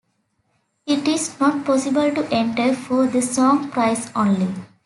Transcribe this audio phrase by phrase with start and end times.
[0.87, 4.51] It is not possible to enter for the "Song Prize" only.